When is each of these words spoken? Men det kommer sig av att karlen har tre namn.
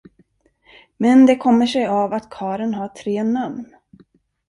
Men 0.97 1.25
det 1.25 1.35
kommer 1.37 1.65
sig 1.65 1.87
av 1.87 2.13
att 2.13 2.29
karlen 2.29 2.73
har 2.73 2.87
tre 2.87 3.23
namn. 3.23 3.75